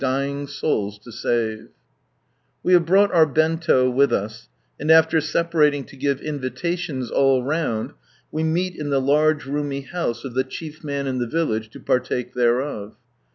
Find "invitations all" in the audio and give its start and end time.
6.21-7.43